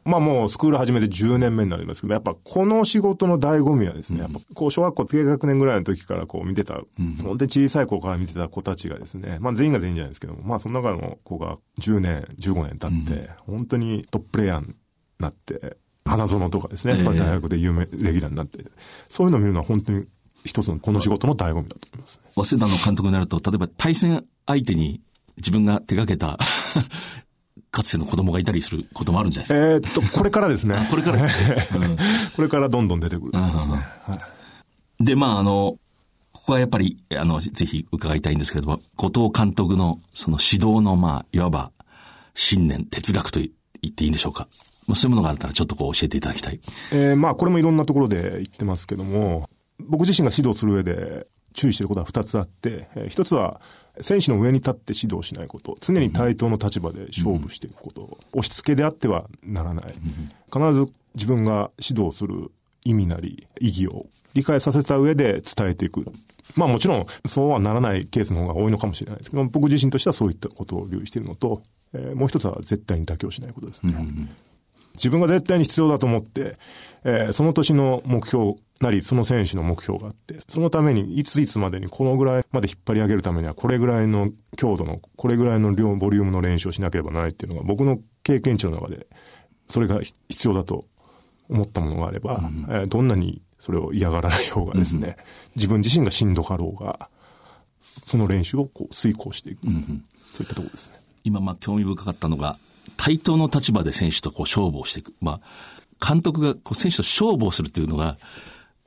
[0.05, 6.81] まあもうスクール始めて10年目になりますけど、やっぱこの仕事の醍醐味はですね、やっぱこう小学校低学年ぐらいの時からこう見てた、
[7.23, 14.75] 本当に小さい頃から見てた子たちがですね、まあ全員が全員じゃないですけども、まあその中の子が10年、15年経って、本当にトッププレイヤーに
[15.19, 18.65] なって、花園とかですね、ええ大学で有名、レギュラーになって、
[19.09, 20.07] そういうのを見るのは本当に
[20.45, 22.31] 一つのこの仕事の醍醐味だと思いますね。
[22.35, 25.03] 早稲田の監督になると、例えば対戦相手に
[25.41, 26.39] 自分が手掛けた、
[27.71, 29.67] かつての子供がいたりすることもあるんじゃないですか。
[29.67, 30.87] えーっと、これからですね。
[30.91, 31.69] これからですね。
[31.77, 31.97] うん
[32.37, 33.77] これからどんどん出てくると思いますね。
[35.01, 35.79] で、まあ、あの、
[36.33, 41.71] ここはやっぱり、あの、ぜひ伺いたいんですけれども、後藤監督のその指導の、まあ、いわば、
[42.35, 43.51] 信念、哲学と言
[43.89, 44.49] っていいんでしょうか。
[44.87, 46.61] まあ、そういうものがあったらちょっとこう教えていただきたい。
[46.93, 49.49] えーまあこれもいろんなところで言ってますけども、
[49.79, 53.61] 僕自身が指導する上で注意していることは二つあって、えー一つは
[54.03, 59.95] 選手の上に立って指導しないこと、常に対等の立場で勝負していくこと、押し付けであってはならない。
[60.53, 62.51] 必ず自分が指導する
[62.85, 66.05] 意味なり意義を理解させた上で伝えていく。
[66.57, 73.95] まあもちろんそうはならないケースの方が多いのかもしれないですけど、僕自身としてはそういったことを留意しているのと、えー、もう一つは絶対に妥協しないことですね。
[73.97, 74.31] うんうん
[75.01, 76.57] 自分が絶対に必要だと思って、
[77.05, 89.07] えー、その年の目標なり、その選手の目標があって、そのためにいついつまでにこのぐらいまで引っ張り上げるためには、これぐらいの強度の、これぐらいの量、ボリュームの練習をしなければならないっていうのが、僕の経験値の中で、
[89.69, 90.87] それが必要だと
[91.49, 95.25] 思ったものがあれば、うん、えー、どんなにそれを嫌がらない方がですね、うん、
[95.57, 97.11] 自分自身がしんどかろうが、
[97.81, 100.95] その練習をこう遂行していく、うん、そういったところですね。
[101.25, 102.59] 今、まあ、興味深かったのが、
[102.97, 105.15] 対等の立場で選手とこう勝負をしていく。
[105.21, 108.17] まあ、監督がこう選手と勝負をするっていうのが、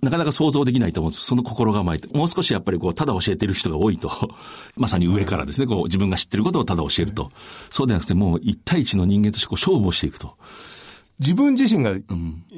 [0.04, 1.26] なかなか想像できないと思うんです。
[1.26, 2.00] その心構え。
[2.14, 4.12] もう少しやっぱりこう、ただ教えてる人が多いと、
[4.76, 7.32] まさに上からですね、こう、自分が知ってることをただ教えると。
[7.70, 10.38] そうではなくて、もう一対一の人間としてこう、勝負をしていくと。
[11.20, 11.96] 自分自身が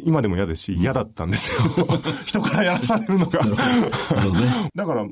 [0.05, 1.87] 今でも嫌ですし、嫌だったんですよ。
[2.25, 3.45] 人からやらされるのが。
[4.73, 5.05] だから、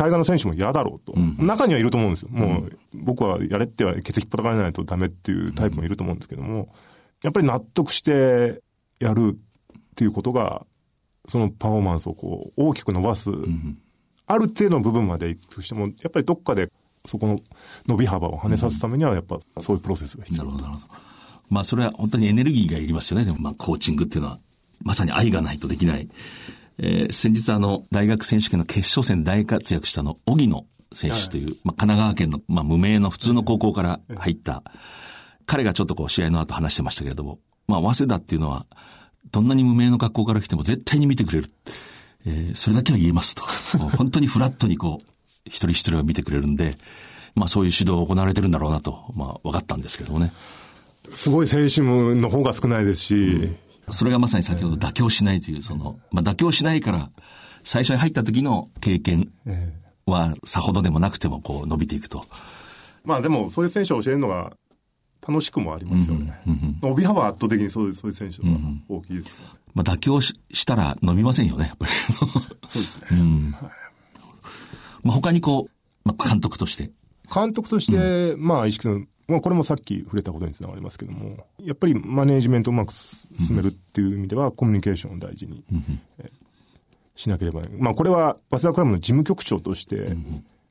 [0.00, 2.30] 大河の選手も嫌だろうと、うん、中にはいると思うんですよ。
[2.30, 6.74] もう、僕はやれってはケツ引っ張かれないとダメっていうタイプもいると思うんですけども、
[7.22, 8.62] やっぱり納得して
[8.98, 10.64] やるっていうことが、
[11.28, 13.30] そのパフォーマンスをこう大きく伸ばす、
[14.26, 16.72] ある程度の部分までいくとしても、やっぱりどっかで
[17.04, 17.38] そこの
[17.86, 20.78] 伸び幅を跳ねさすためには、やっぱそういうプロセスが必要、なるほど。
[21.50, 23.26] まあそれは本当にエネルギーがいりますよね。
[23.26, 24.38] でもまあコーチングっていうのは、
[24.82, 26.08] まさに愛がないとできない。
[26.82, 30.64] えー、先日あの、大学選手権の決勝戦大活躍したの、荻野
[30.94, 34.62] 選手という、まあ、神奈川県の、まあ、無名の普通の高校から入った、
[35.44, 37.38] 彼がちょっとこう試合の後話してましたけれども、
[37.68, 38.66] まあ、早稲田っていうのは、
[39.30, 41.50] どんなに無名の学校から来ても絶対に見てくれる。
[42.26, 43.42] えー、それだけは言えますと。
[43.96, 45.06] 本当にフラットにこう、
[45.46, 46.76] 一人一人を見てくれるんで、
[47.34, 50.32] まあそういう指導を行われてるんだろうなと、まあ分かったんですけどもね。
[51.10, 53.56] すごい選手の方が少ないですし、うん、
[53.92, 57.10] それがまさに先ほど妥協しないという、その、まあ妥協しないから、
[57.62, 59.32] 最初に入った時の経験
[60.06, 62.24] はさほどでもなくてもこう伸びていくと。
[63.04, 64.52] まあでもそういう選手を教えるのが
[65.26, 66.40] 楽しくもありますよね。
[66.46, 68.48] うんうんうん、帯幅は圧倒的にそういうそういう選手が
[68.88, 70.34] 大きいですから、うんうん、まあ妥協し
[70.66, 71.92] たら伸びませんよね、やっぱり。
[72.66, 73.06] そうですね。
[73.12, 73.58] うん、ま
[75.06, 76.90] あ他にこう、まあ監督として。
[77.32, 85.64] 監督として、うん、まあ意識するまあ、これもさっき触れたことにつながりますけども、やっぱりマネージメントをうまく進めるっていう意味では、コミュニケーションを大事に、
[87.14, 90.16] しなければまあ、これは、早稲田クラブの事務局長として、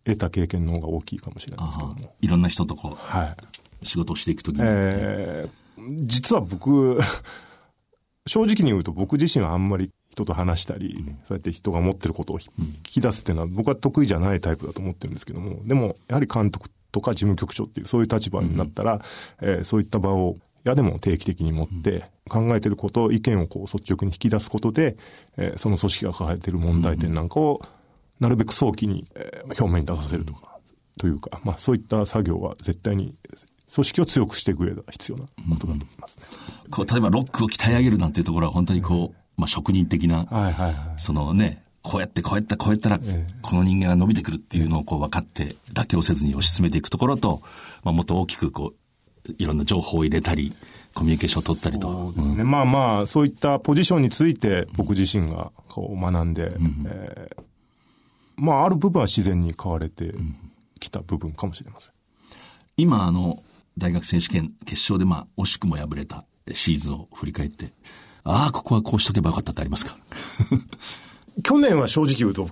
[0.04, 2.16] 得た経験の方が大きいかもしれないですけども。
[2.22, 3.36] いろんな人とこう、は
[3.82, 4.62] い、仕事をしていくときに。
[4.64, 7.00] えー、実は僕、
[8.28, 12.48] 正直に言うと僕自身はあんまり人と話したり、うん、そうやって人が持ってることを引
[12.84, 19.02] き出すっていうのは僕は得意じゃないタイプだと思ってるんですけども、でもやはり監督とか事務局長っていうそういう立場になったら、
[19.42, 24.96] うん、えー、そういった場を嫌でも定期的に持って、考えてること、意見をこう率直に引き出すことで、
[25.36, 27.62] えー、その組織が抱えている問題点なんかを、
[28.20, 30.60] なるべく早期に、えー、表面に出させるとか、
[30.98, 33.16] というか、まあそういった作業は絶対に
[33.74, 36.24] 組織を強くしていく上では必要なことだと思いますね。
[36.70, 43.00] こう例えばロックを鍛え上げるなんていうところは本当にこう、まあ職人的な、はいはいはい、そのね、こうやってこうやってこうやったら、
[43.42, 47.42] この人間が伸びてくるっていうのをこう分かって、妥協せずに推し進めていくところと、
[47.84, 48.74] まあ、もっと大きくこ
[49.28, 50.54] う、いろんな情報を入れたり、
[50.94, 51.88] コミュニケーションを取ったりと。
[51.88, 52.42] そうですね。
[52.42, 57.44] うん、まあまあ、そういったポジションについて僕自身がこう学んで、うん、えー、
[58.38, 60.14] まあ、ある部分は自然に変われて
[60.80, 61.94] きた部分かもしれません。
[62.76, 63.44] 今、あの、
[63.78, 67.72] 大学選手権決勝でまあ、惜しくも敗れたシーズンを振り返って、
[68.24, 69.98] ああ、ここはこうしとけばよかったってありますか？
[71.42, 72.50] 去年は正直言うと、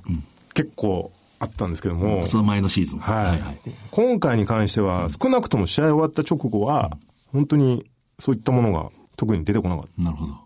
[0.54, 3.00] 結構あったんですけども、その前のシーズン。
[3.00, 3.26] はい。
[3.26, 3.60] はいはい、
[3.92, 6.98] 今回に関しては、少なくとも試合終わった直後は、
[7.32, 7.86] 本当に
[8.20, 9.88] そういったものが特に出てこなかっ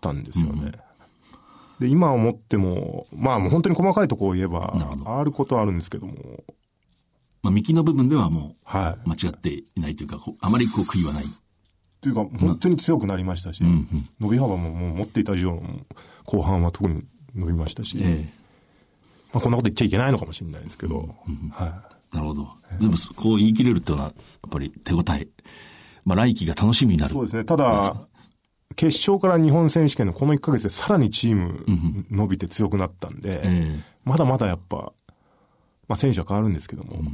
[0.00, 0.72] たんですよね。
[1.80, 4.74] で、今思っても、まあもう本当に細かいところを言えば、
[5.06, 6.14] あることはあるんですけども。
[7.42, 11.24] まあ、幹の部分ではもう、間違っていないというか、あまりこう悔いはない。
[12.00, 15.62] というか、本当に強くなりましたし、うんうん、伸び幅ももう持っていた以上の
[16.24, 18.32] 後半は特に伸びましたし、ええ、
[19.32, 22.16] まあ、こんなこと言っちゃいけないのかもしれないですけど、うんうん、はい。
[22.16, 22.48] なるほど。
[22.80, 24.14] でも、こう言い切れるっていうのは、や
[24.46, 25.26] っぱり手応え、
[26.04, 27.12] まあ、来季が楽しみになる。
[27.12, 27.44] そうですね。
[27.44, 27.96] ただ、
[28.76, 31.64] 決勝から日本選手権のこの1ヶ月でさらにチーム
[32.10, 34.92] 伸びて強くなったんで、うんうん、まだまだやっぱ、
[35.88, 37.04] まあ選手は変わるんですけども、うん、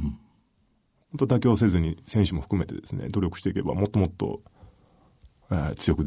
[1.17, 4.41] 本当妥協せずに選手も含めてですね、努力していけばもっともっと、
[5.51, 6.05] えー、強く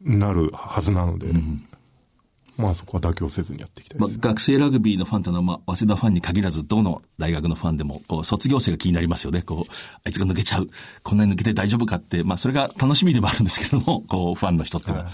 [0.00, 1.68] なるはずなので、うん
[2.58, 9.42] まあそこは妥協せずにやっていきたいまあ、学生ラグビーのファンというのは、まあ、早稲田ファンに限らず、どの大学のファンでも、こう、卒業生が気になりますよね。
[9.42, 9.72] こう、
[10.04, 10.68] あいつが抜けちゃう。
[11.04, 15.08] こんなに抜けて大丈夫かって、まあ、それが楽しみでもあるんですけれども、 こう、ファンの人っては。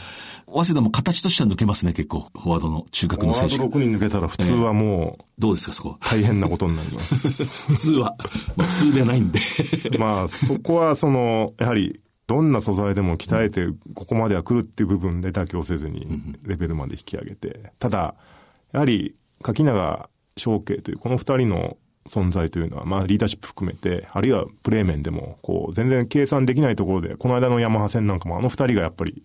[0.46, 2.30] 早稲田も形としては抜けますね、結構。
[2.33, 3.57] フォワードの中学の選手。
[3.57, 5.98] フォワード6人抜けたら普通はもう、えー、どうですか、そこ。
[6.00, 7.44] 大変なことになります。
[7.72, 8.14] 普通は。
[8.57, 9.40] まあ、普通ではないんで
[9.98, 16.06] まあ、そこは、その、やはり、どんな素材でも鍛えて、ここまでは来るっていう部分で妥協せずに、
[16.42, 18.14] レベルまで引き上げて、ただ、
[18.72, 21.76] やはり、柿永翔慶というこの二人の
[22.08, 29.22] 存在というのは、まあ、リーダーシップ含めて、あるいはプレー面でも、こう、全然計算できないところで、この間のヤマハ戦なんかも、あの二人がやっぱり、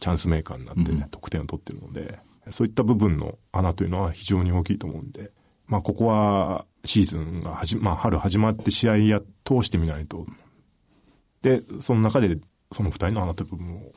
[0.00, 2.18] チャンスメーカーになってね、得点を取ってるので、
[2.50, 5.32] そういった部分の穴というのは非常に大きいと思うんで、
[5.66, 10.26] まあ、ここは、シーズンが始ま、あ、春始まって試合や、通してみないと、
[11.42, 12.38] で、その中で、
[12.72, 13.92] その二人の穴という部分を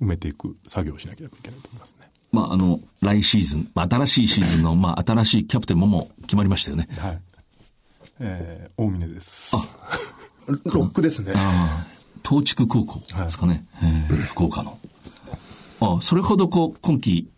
[0.00, 2.10] 埋めていく作業をしなければいけないと思いますね。
[2.32, 6.88] まあ、あの、来シーズン、まあ、新しいシーズンの、まあ、新しいキャプテンもも決まりましたよね。
[6.98, 7.22] はい。
[8.20, 9.56] えー、大峰です。
[9.56, 9.58] あ、
[10.64, 11.32] ロックですね。
[11.34, 11.86] あ
[12.28, 13.66] 東筑高校ですかね。
[13.74, 14.78] はい、福岡の。
[15.80, 17.30] あそれほどこう、今季、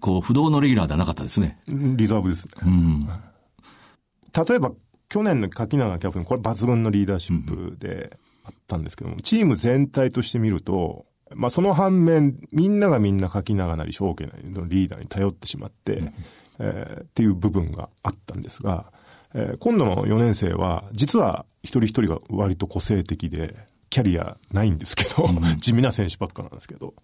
[0.00, 1.58] こう、不動のレギュラーではなかったですね。
[1.68, 2.52] リザーブですね。
[2.64, 3.06] うん。
[3.06, 4.72] 例えば、
[5.08, 16.14] 去年の柿永キャプテン、これ抜群のリーダーシップであったんですけども、チーム全体として見ると、まあその反面、みんながみんな柿永なり正家なりのリーダーに頼ってしまって、うん、
[16.58, 18.92] えー、っていう部分があったんですが、
[19.34, 23.54] えー、今度の4年生は、実は一人一人が割と個性的で、
[23.90, 26.94] キャリアないんですけど、うん、地味な選手ばっかなんですけど、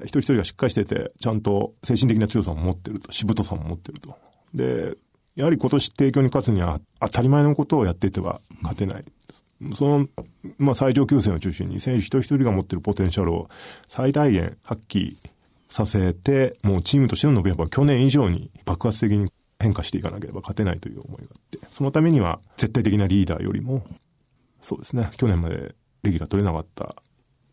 [0.00, 4.16] 一人一人がしっかりしてて、ちゃんと精神的な強さも持ってると、しぶとさも持ってると。
[4.54, 4.96] で、
[5.36, 9.04] やはり今年提供に勝つには当たり前のことをやっていては勝てない。
[9.74, 10.08] その、
[10.58, 13.48] まあ、最上級生を中心に選手一人一人が持ってるポテンシャルを
[13.88, 15.16] 最大限発揮
[15.68, 23.84] させて、もうチームとしての伸び幅は去年以上に爆発的に変化していかなければ勝てないという思いがあって、そのためには絶対的なリーダーよりも、
[24.60, 26.96] そうですね、去年までレギュラー取れなかった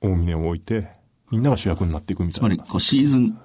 [0.01, 0.89] 大峰を置いて、
[1.31, 2.55] みんなが主役になっていくみたいな。
[2.55, 3.37] つまり、こうシーズン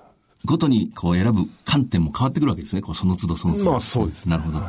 [0.44, 2.82] ごとにこう選ぶ観点も変わってくるわけですね。
[2.82, 3.70] こうその都度その都度。
[3.72, 4.36] まあそうですね。
[4.36, 4.60] なるほど。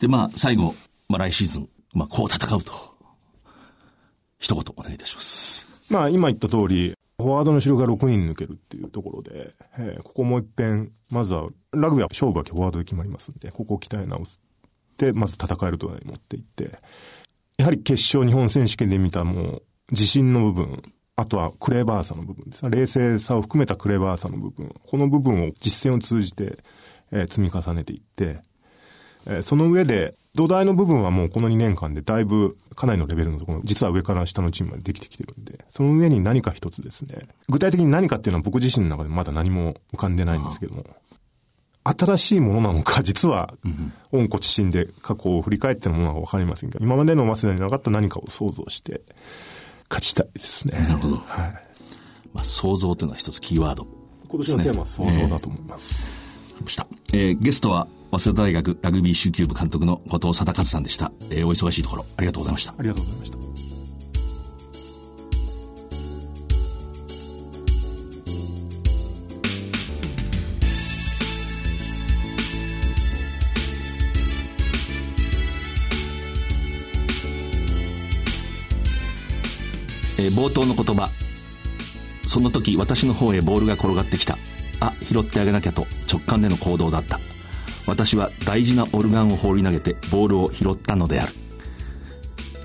[0.00, 0.74] で、まあ最後、
[1.08, 2.91] まあ来シーズン、まあこう戦うと。
[4.42, 5.64] 一言お願いいたします。
[5.88, 14.40] まあ今言った通り、フォワードの後ろが6人抜けるっていうところで、えー、ここもう一遍、まずは、ラグビーは勝負はフォワードで決まりますんで、ここを鍛え直し
[14.98, 16.78] て、まず戦えるところに持っていって、
[17.58, 20.82] やはり決勝日本選手権で見たもう、自信の部分、
[21.14, 26.58] あとはクレバーさの部分です冷静さを含めたクレバーさの部分、この部分を実践を通じて、
[27.12, 28.40] えー、積み重ねていって、
[29.26, 40.84] えー、その上で、土台の部分はもうこの2年間でだいぶかなりのレベルのところ、実は上から下のチームまでできてきてるんで、その上に何か一つですね、具体的に何かっていうのは僕自身の中でまだ何も浮かんでないんですけども、
[41.84, 43.54] 新しいものなのか、実は、
[44.12, 49.02] 温故知新で過去を振り返ってのものはわかりませんが、今までの早稲田になかった何かを想像して、
[49.90, 50.78] 勝ちたいですね。
[50.80, 51.16] なるほど。
[51.16, 51.54] はい。
[52.32, 53.90] まあ、想像というのは一つキーワード、ね、
[54.28, 56.06] 今年のテーマは想像だと思います。
[57.12, 57.28] え。
[57.28, 61.12] えー、ゲストは、早稲田大学ラグビー集球部監督の後藤貞和さんでした。
[61.30, 62.74] えー、お忙しいところ、ありがとうございました。
[62.78, 63.38] ありがとうございました。
[80.18, 81.08] えー、冒頭の言葉
[82.28, 84.36] その時私の方へボールが転がってきた
[84.80, 87.18] あ拾ってあげなきゃと直感での行動だった
[87.86, 91.32] 私は大事なオルガンを放り投げてボールを拾ったのである。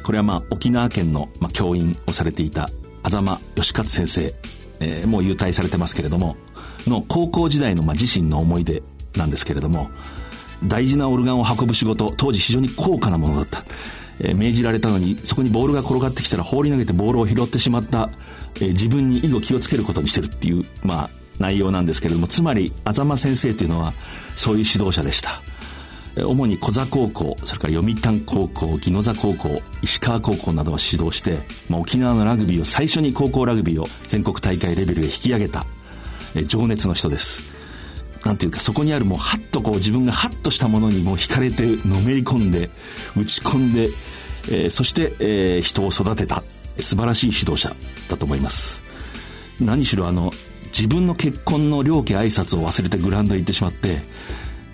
[0.03, 2.69] これはまあ沖縄県の、まあ、教員をされていた
[3.05, 4.33] 狭間義勝先生、
[4.79, 6.37] えー、もう優退されてますけれども
[6.85, 8.83] の高校時代のまあ自身の思い出
[9.17, 9.89] なんですけれども
[10.63, 13.63] 大事なオルガンを運ぶ仕事当時非常に高価なものだった。
[14.19, 18.09] えー、命じられたのにそこにボールが転がってきたら放り投げてボールを拾ってしまった、
[18.55, 23.93] えー、自分に以後気をつけることにしてるっていう、まあ、内容なんですけれどもつまりあざま先生というのは
[24.37, 25.41] そういう指導者でした。
[26.25, 35.65] 主に小座高校、それから読谷高校、宜野座高校、石川高校などを指導して、まあ、沖縄のラグビーを最初に高校ラグビーを全国大会レベルへ引き上げた、
[36.35, 37.57] え情熱の人です。
[38.25, 42.69] なんていうかそこにあるもうハッとこう自分がハッとしたものにもう惹かれてのめり込んで
[43.15, 46.43] 打ち込んで、えー、そして、えー、人を育てた
[46.79, 47.73] 素晴らしい指導者
[48.09, 48.83] だと思います
[49.61, 50.31] 何しろあの
[50.77, 53.97] 自分の結婚の両家挨拶を忘れてグラウンドへ行ってしまって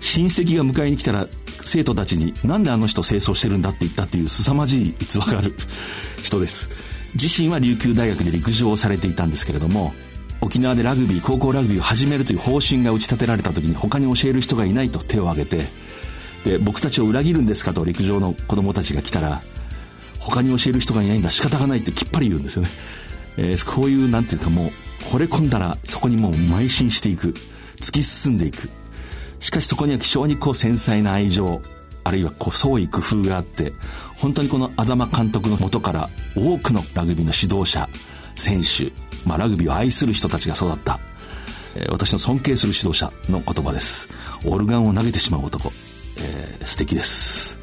[0.00, 1.26] 親戚が迎えに来たら
[1.62, 5.54] 生徒たちになんであの人清掃してるんだって言ったっていう凄まじい逸話がある
[6.22, 6.68] 人です。
[7.14, 9.94] 自身は琉球大学で陸上をされていたんですけれども
[10.40, 15.64] 沖縄でラグビー高校ラグビーを始めるという方針が打ち立てられた時に他に教える人がいないと手を挙げて
[16.44, 19.42] で僕たちを裏切るんですかと陸上の子供たちが来たら
[20.18, 22.68] 他に教える人がいないんだ仕方がないってきっぱり言うんですよね、
[23.36, 24.70] えー、こういうなんていうかもう
[25.10, 27.34] 惚れ込んだらそこにもう邁進していく。
[27.80, 28.68] 突き進んでいく。
[29.40, 31.60] しかしそこには非常にこう繊細な愛情
[32.04, 33.72] あるいはこう創意工夫があって
[34.16, 37.88] 本当にこの安間監督のもとから多くのラグビーの指導者
[38.36, 38.92] 選手、
[39.28, 40.98] まあ、ラグビーを愛する人たちが育った、
[41.90, 44.08] 私の尊敬する指導者の言葉です。
[44.44, 45.68] オルガンを投げてしまう男、
[46.18, 47.58] えー、素敵です。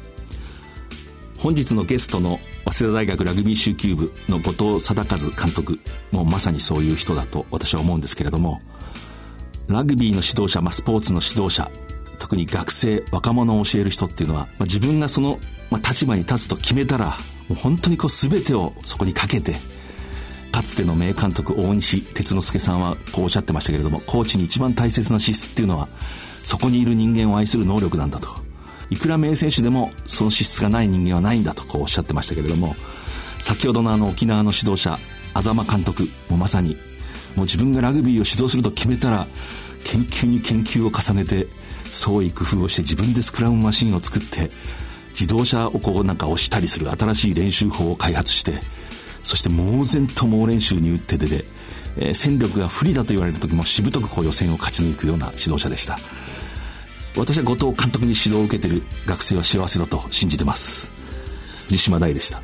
[1.38, 5.78] 本日のゲストの早稲田大学ラグビー集球部の後藤貞和監督
[6.10, 8.60] もまさにそういう人だと私は思うんですけれども
[9.68, 11.70] ラグビーの指導者、まあ、スポーツの指導者
[12.18, 15.38] 特に学生若者を教える人っていうのは、まあ、自分がその、
[15.70, 17.14] まあ、立場に立つと決めたらも
[17.50, 19.56] う本当にこう全てをそこにかけて
[20.52, 25.88] かつての名監督大西哲之助さんはこうおっしゃってましたけれどもコーチに一番大切な資質っていうのは
[26.44, 28.41] そこにいる人間を愛する能力なんだと。
[28.92, 32.76] いくら名選手でもその資質がない人間はないんだとこうおっしゃってましたけれども
[33.38, 34.98] 先ほどのあの沖縄の指導者
[35.32, 36.76] 安間監督もまさに
[37.34, 39.26] もう自分がラグビーを指導すると決めたら
[39.84, 41.46] 研究に研究を重ねて
[41.86, 44.50] 創意工夫をして自分でスクラムマシンを作って
[45.08, 48.60] 自動車をこうなんか押したりする新しい練習法を開発して
[49.24, 51.44] そして猛然と猛練習に打って出て、
[51.96, 55.98] えー、戦力が不利だと言われる時もしぶとくこう予選を勝ち抜くような指導者でした。
[57.16, 60.90] 私は後藤監督に指導を受けている学生は幸せだと信じてます。
[61.70, 62.40] 西島大でした。